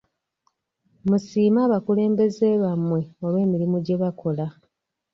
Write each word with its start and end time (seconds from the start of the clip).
Musiime 1.07 1.59
abakulembeze 1.67 2.47
bamwe 2.63 2.99
olw'emirimu 3.25 3.77
gye 3.85 3.95
bakola. 4.01 4.45